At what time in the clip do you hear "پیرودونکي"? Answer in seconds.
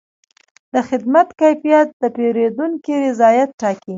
2.15-2.93